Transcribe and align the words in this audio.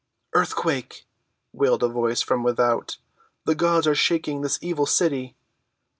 "Earthquake!" 0.33 1.05
wailed 1.53 1.83
a 1.83 1.87
voice 1.87 2.23
from 2.23 2.41
without. 2.41 2.97
"The 3.45 3.53
gods 3.53 3.85
are 3.85 3.93
shaking 3.93 4.41
this 4.41 4.57
evil 4.59 4.87
city!" 4.87 5.35